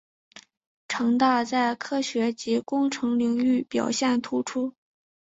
[0.87, 4.73] 城大在科学及工程领域表现突出。